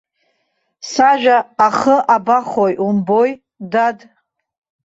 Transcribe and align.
Сажәа 0.91 1.37
ахы 1.65 1.95
абахои 2.15 2.75
умбои, 2.87 3.31
дад. 3.71 3.97